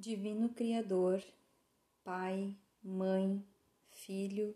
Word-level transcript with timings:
Divino 0.00 0.50
Criador, 0.50 1.20
Pai, 2.04 2.56
Mãe, 2.80 3.44
Filho, 3.90 4.54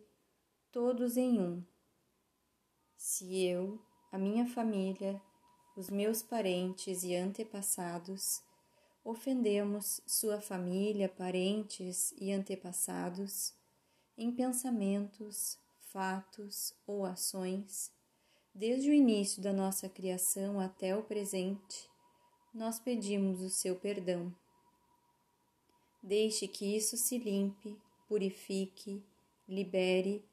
todos 0.71 1.17
em 1.17 1.41
um. 1.41 1.65
Se 2.97 3.43
eu, 3.43 3.77
a 4.13 4.19
minha 4.19 4.47
família, 4.47 5.21
os 5.77 5.91
meus 5.91 6.23
parentes 6.23 7.03
e 7.03 7.17
antepassados, 7.17 8.41
ofendemos 9.05 10.01
sua 10.07 10.41
família, 10.41 11.09
parentes 11.09 12.15
e 12.21 12.31
antepassados, 12.31 13.53
em 14.17 14.31
pensamentos, 14.31 15.59
fatos 15.89 16.73
ou 16.87 17.05
ações, 17.05 17.91
desde 18.55 18.91
o 18.91 18.95
início 18.95 19.43
da 19.43 19.53
nossa 19.53 19.89
criação 19.89 20.61
até 20.61 20.97
o 20.97 21.03
presente, 21.03 21.91
nós 22.55 22.79
pedimos 22.79 23.41
o 23.41 23.51
seu 23.51 23.75
perdão. 23.75 24.33
Deixe 26.03 26.49
que 26.49 26.77
isso 26.77 26.97
se 26.97 27.17
limpe, 27.17 27.77
purifique, 28.09 29.01
libere 29.49 30.25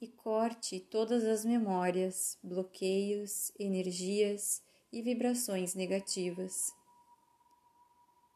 e 0.00 0.08
corte 0.08 0.80
todas 0.80 1.24
as 1.24 1.44
memórias, 1.44 2.36
bloqueios, 2.42 3.52
energias 3.56 4.60
e 4.92 5.00
vibrações 5.00 5.76
negativas. 5.76 6.74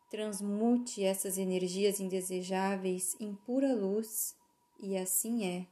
Transmute 0.08 1.02
essas 1.02 1.36
energias 1.36 1.98
indesejáveis 1.98 3.16
em 3.18 3.34
pura 3.34 3.74
luz 3.74 4.36
e 4.80 4.96
assim 4.96 5.44
é. 5.44 5.66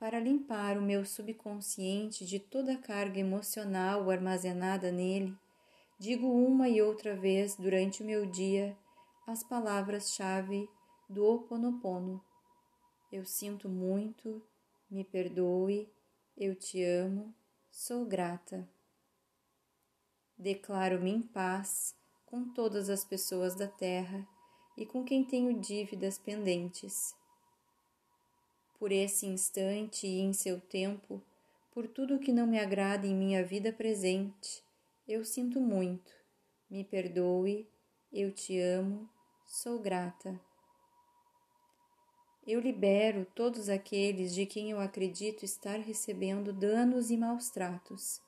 Para 0.00 0.18
limpar 0.18 0.76
o 0.76 0.82
meu 0.82 1.04
subconsciente 1.04 2.26
de 2.26 2.40
toda 2.40 2.72
a 2.72 2.78
carga 2.78 3.20
emocional 3.20 4.10
armazenada 4.10 4.90
nele, 4.90 5.32
digo 5.98 6.26
uma 6.26 6.68
e 6.68 6.82
outra 6.82 7.16
vez 7.16 7.56
durante 7.56 8.02
o 8.02 8.06
meu 8.06 8.26
dia 8.26 8.76
as 9.26 9.42
palavras-chave 9.42 10.68
do 11.08 11.24
Ho 11.24 11.36
Oponopono. 11.36 12.22
Eu 13.10 13.24
sinto 13.24 13.68
muito, 13.68 14.42
me 14.90 15.04
perdoe, 15.04 15.88
eu 16.36 16.54
te 16.54 16.82
amo, 16.82 17.34
sou 17.70 18.04
grata. 18.04 18.68
Declaro-me 20.36 21.10
em 21.10 21.22
paz 21.22 21.94
com 22.26 22.52
todas 22.52 22.90
as 22.90 23.04
pessoas 23.04 23.54
da 23.54 23.68
terra 23.68 24.26
e 24.76 24.84
com 24.84 25.04
quem 25.04 25.24
tenho 25.24 25.58
dívidas 25.60 26.18
pendentes. 26.18 27.14
Por 28.78 28.90
esse 28.90 29.26
instante 29.26 30.06
e 30.06 30.20
em 30.20 30.32
seu 30.32 30.60
tempo, 30.60 31.22
por 31.70 31.86
tudo 31.86 32.18
que 32.18 32.32
não 32.32 32.46
me 32.46 32.58
agrada 32.58 33.06
em 33.06 33.14
minha 33.14 33.44
vida 33.44 33.72
presente, 33.72 34.64
eu 35.06 35.24
sinto 35.24 35.60
muito. 35.60 36.10
Me 36.70 36.82
perdoe, 36.82 37.68
eu 38.12 38.32
te 38.32 38.58
amo, 38.58 39.08
sou 39.44 39.78
grata. 39.78 40.40
Eu 42.46 42.60
libero 42.60 43.26
todos 43.34 43.68
aqueles 43.68 44.34
de 44.34 44.44
quem 44.44 44.70
eu 44.70 44.80
acredito 44.80 45.44
estar 45.44 45.78
recebendo 45.78 46.52
danos 46.52 47.10
e 47.10 47.16
maus 47.16 47.48
tratos, 47.50 48.20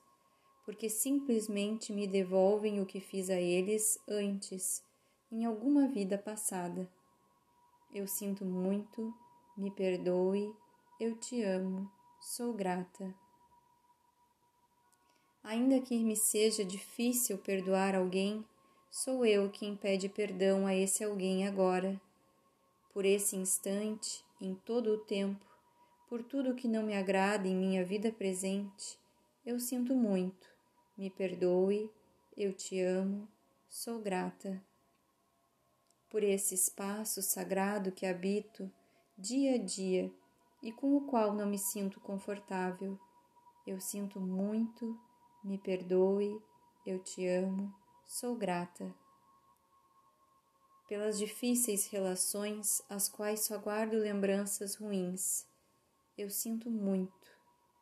porque 0.65 0.89
simplesmente 0.89 1.93
me 1.93 2.07
devolvem 2.07 2.81
o 2.81 2.85
que 2.85 2.99
fiz 2.99 3.29
a 3.29 3.39
eles 3.39 3.99
antes, 4.07 4.83
em 5.31 5.45
alguma 5.45 5.87
vida 5.87 6.17
passada. 6.17 6.89
Eu 7.93 8.07
sinto 8.07 8.43
muito, 8.45 9.13
me 9.55 9.71
perdoe, 9.71 10.51
eu 10.99 11.15
te 11.15 11.43
amo, 11.43 11.89
sou 12.19 12.53
grata. 12.53 13.26
Ainda 15.47 15.79
que 15.79 15.97
me 16.03 16.17
seja 16.17 16.65
difícil 16.65 17.37
perdoar 17.37 17.95
alguém, 17.95 18.45
sou 18.91 19.25
eu 19.25 19.49
quem 19.49 19.77
pede 19.77 20.09
perdão 20.09 20.67
a 20.67 20.75
esse 20.75 21.05
alguém 21.05 21.47
agora. 21.47 22.01
Por 22.91 23.05
esse 23.05 23.37
instante, 23.37 24.25
em 24.41 24.53
todo 24.53 24.87
o 24.87 24.97
tempo, 24.97 25.45
por 26.09 26.21
tudo 26.21 26.53
que 26.53 26.67
não 26.67 26.83
me 26.83 26.97
agrada 26.97 27.47
em 27.47 27.55
minha 27.55 27.85
vida 27.85 28.11
presente, 28.11 28.99
eu 29.45 29.57
sinto 29.57 29.95
muito. 29.95 30.49
Me 30.97 31.09
perdoe, 31.09 31.89
eu 32.35 32.51
te 32.51 32.81
amo, 32.81 33.25
sou 33.69 34.01
grata. 34.01 34.61
Por 36.09 36.23
esse 36.23 36.55
espaço 36.55 37.21
sagrado 37.21 37.93
que 37.93 38.05
habito 38.05 38.69
dia 39.17 39.55
a 39.55 39.57
dia 39.57 40.11
e 40.61 40.73
com 40.73 40.97
o 40.97 41.07
qual 41.07 41.33
não 41.33 41.47
me 41.47 41.57
sinto 41.57 42.01
confortável, 42.01 42.99
eu 43.65 43.79
sinto 43.79 44.19
muito 44.19 45.06
me 45.43 45.57
perdoe, 45.57 46.41
eu 46.85 46.99
te 46.99 47.27
amo, 47.27 47.73
sou 48.05 48.35
grata. 48.35 48.93
Pelas 50.87 51.17
difíceis 51.17 51.87
relações, 51.87 52.81
às 52.89 53.09
quais 53.09 53.41
só 53.41 53.57
guardo 53.57 53.93
lembranças 53.93 54.75
ruins, 54.75 55.45
eu 56.17 56.29
sinto 56.29 56.69
muito. 56.69 57.27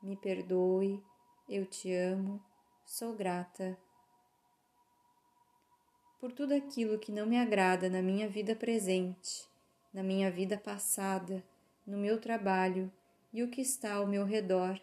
Me 0.01 0.17
perdoe, 0.17 1.03
eu 1.47 1.65
te 1.65 1.93
amo, 1.93 2.43
sou 2.85 3.13
grata. 3.13 3.77
Por 6.19 6.31
tudo 6.31 6.53
aquilo 6.53 6.97
que 6.97 7.11
não 7.11 7.25
me 7.25 7.37
agrada 7.37 7.89
na 7.89 8.01
minha 8.01 8.27
vida 8.27 8.55
presente, 8.55 9.47
na 9.93 10.01
minha 10.01 10.31
vida 10.31 10.57
passada, 10.57 11.43
no 11.85 11.97
meu 11.97 12.19
trabalho 12.19 12.91
e 13.31 13.43
o 13.43 13.49
que 13.49 13.61
está 13.61 13.93
ao 13.93 14.07
meu 14.07 14.25
redor, 14.25 14.81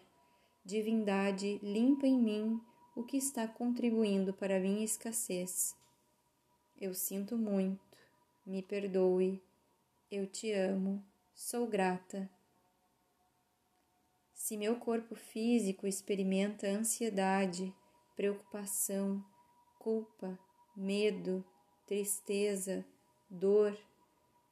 divindade 0.65 1.59
limpa 1.61 2.07
em 2.07 2.17
mim 2.17 2.61
o 2.95 3.03
que 3.03 3.17
está 3.17 3.47
contribuindo 3.47 4.33
para 4.33 4.57
a 4.57 4.59
minha 4.59 4.83
escassez. 4.83 5.75
Eu 6.79 6.93
sinto 6.93 7.37
muito, 7.37 7.97
me 8.45 8.61
perdoe, 8.61 9.41
eu 10.11 10.27
te 10.27 10.51
amo, 10.51 11.03
sou 11.33 11.67
grata. 11.67 12.29
Se 14.33 14.57
meu 14.57 14.75
corpo 14.75 15.15
físico 15.15 15.87
experimenta 15.87 16.67
ansiedade, 16.67 17.73
preocupação, 18.15 19.23
culpa, 19.79 20.37
medo, 20.75 21.43
tristeza, 21.87 22.85
dor, 23.29 23.77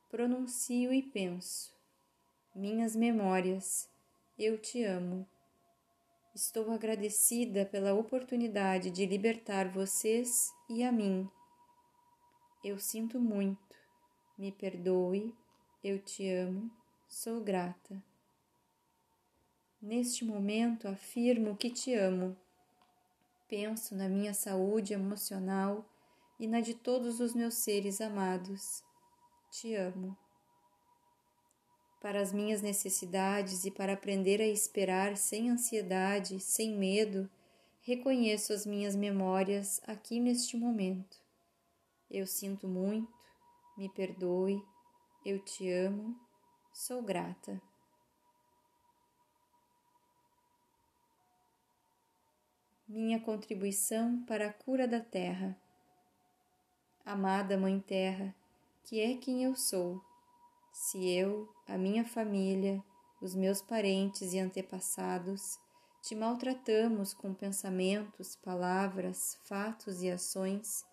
pronuncio 0.10 0.94
e 0.94 1.02
penso: 1.02 1.74
minhas 2.56 2.96
memórias, 2.96 3.90
eu 4.38 4.58
te 4.58 4.84
amo. 4.84 5.28
Estou 6.34 6.72
agradecida 6.72 7.66
pela 7.66 7.94
oportunidade 7.94 8.90
de 8.90 9.06
libertar 9.06 9.68
vocês 9.68 10.50
e 10.70 10.82
a 10.82 10.90
mim. 10.90 11.30
Eu 12.64 12.80
sinto 12.80 13.20
muito. 13.20 13.76
Me 14.38 14.50
perdoe. 14.50 15.36
Eu 15.84 16.00
te 16.00 16.30
amo. 16.30 16.72
Sou 17.06 17.42
grata. 17.42 18.02
Neste 19.82 20.24
momento 20.24 20.88
afirmo 20.88 21.58
que 21.58 21.70
te 21.70 21.94
amo. 21.94 22.38
Penso 23.50 23.94
na 23.94 24.08
minha 24.08 24.34
saúde 24.34 24.94
emocional 24.94 25.86
e 26.40 26.48
na 26.48 26.62
de 26.62 26.74
todos 26.74 27.20
os 27.20 27.34
meus 27.34 27.56
seres 27.56 28.00
amados. 28.00 28.82
Te 29.50 29.76
amo 29.76 30.18
para 32.02 32.20
as 32.20 32.34
minhas 32.34 32.64
necessidades 32.64 33.64
e 33.64 33.70
para 33.70 33.94
aprender 33.94 34.42
a 34.42 34.48
esperar 34.48 35.16
sem 35.16 35.52
ansiedade, 35.52 36.40
sem 36.40 36.76
medo, 36.76 37.30
reconheço 37.84 38.52
as 38.52 38.66
minhas 38.66 38.96
memórias 38.96 39.80
aqui 39.86 40.20
neste 40.20 40.58
momento. 40.58 41.22
Eu 42.10 42.26
sinto 42.26 42.68
muito, 42.68 43.14
me 43.78 43.88
perdoe, 43.88 44.62
eu 45.24 45.38
te 45.46 45.72
amo, 45.72 46.20
sou 46.74 47.04
grata. 47.04 47.62
Minha 52.88 53.22
contribuição 53.22 54.24
para 54.26 54.48
a 54.48 54.54
cura 54.54 54.88
da 54.88 55.00
terra. 55.00 55.56
Amada 57.06 57.58
Mãe 57.58 57.80
Terra, 57.80 58.36
que 58.84 59.00
é 59.00 59.16
quem 59.16 59.44
eu 59.44 59.56
sou 59.56 60.02
se 60.82 61.08
eu, 61.08 61.48
a 61.68 61.78
minha 61.78 62.04
família, 62.04 62.84
os 63.22 63.36
meus 63.36 63.62
parentes 63.62 64.34
e 64.34 64.40
antepassados 64.40 65.60
te 66.02 66.16
maltratamos 66.16 67.14
com 67.14 67.36
pensamentos, 67.36 68.36
palavras, 68.36 69.38
fatos 69.44 70.02
e 70.02 70.10
ações, 70.10 70.84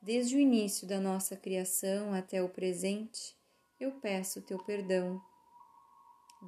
desde 0.00 0.36
o 0.36 0.40
início 0.40 0.88
da 0.88 0.98
nossa 0.98 1.36
criação 1.36 2.14
até 2.14 2.42
o 2.42 2.48
presente, 2.48 3.36
eu 3.78 3.92
peço 4.00 4.40
teu 4.40 4.56
perdão. 4.64 5.20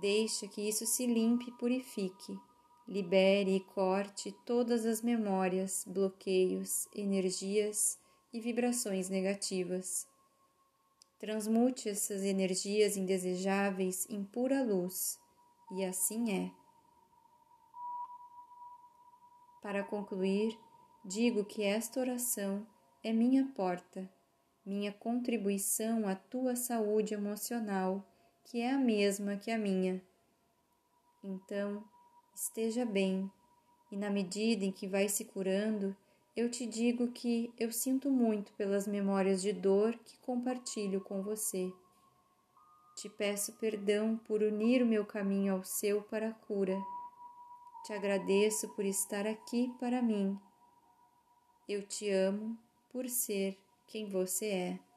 Deixa 0.00 0.48
que 0.48 0.66
isso 0.66 0.86
se 0.86 1.04
limpe 1.04 1.50
e 1.50 1.58
purifique, 1.58 2.40
libere 2.88 3.56
e 3.56 3.60
corte 3.60 4.34
todas 4.46 4.86
as 4.86 5.02
memórias, 5.02 5.84
bloqueios, 5.86 6.88
energias 6.94 7.98
e 8.32 8.40
vibrações 8.40 9.10
negativas 9.10 10.07
Transmute 11.18 11.88
essas 11.88 12.22
energias 12.22 12.96
indesejáveis 12.96 14.06
em 14.08 14.22
pura 14.22 14.62
luz, 14.62 15.18
e 15.72 15.84
assim 15.84 16.32
é. 16.32 16.50
Para 19.60 19.82
concluir, 19.82 20.56
digo 21.04 21.44
que 21.44 21.64
esta 21.64 21.98
oração 21.98 22.64
é 23.02 23.12
minha 23.12 23.44
porta, 23.56 24.08
minha 24.64 24.92
contribuição 24.92 26.06
à 26.06 26.14
tua 26.14 26.54
saúde 26.54 27.14
emocional, 27.14 28.06
que 28.44 28.60
é 28.60 28.70
a 28.70 28.78
mesma 28.78 29.36
que 29.36 29.50
a 29.50 29.58
minha. 29.58 30.00
Então, 31.22 31.82
esteja 32.34 32.86
bem, 32.86 33.28
e 33.90 33.96
na 33.96 34.08
medida 34.08 34.64
em 34.64 34.70
que 34.70 34.86
vai 34.86 35.08
se 35.08 35.24
curando, 35.24 35.96
eu 36.38 36.48
te 36.48 36.64
digo 36.64 37.08
que 37.08 37.52
eu 37.58 37.72
sinto 37.72 38.08
muito 38.12 38.52
pelas 38.52 38.86
memórias 38.86 39.42
de 39.42 39.52
dor 39.52 39.98
que 40.04 40.16
compartilho 40.18 41.00
com 41.00 41.20
você. 41.20 41.72
Te 42.94 43.08
peço 43.08 43.54
perdão 43.54 44.16
por 44.18 44.40
unir 44.40 44.80
o 44.80 44.86
meu 44.86 45.04
caminho 45.04 45.54
ao 45.54 45.64
seu 45.64 46.00
para 46.00 46.28
a 46.28 46.32
cura. 46.32 46.80
Te 47.84 47.92
agradeço 47.92 48.68
por 48.68 48.84
estar 48.84 49.26
aqui 49.26 49.74
para 49.80 50.00
mim. 50.00 50.38
Eu 51.68 51.84
te 51.84 52.08
amo 52.08 52.56
por 52.92 53.08
ser 53.08 53.58
quem 53.88 54.08
você 54.08 54.46
é. 54.46 54.87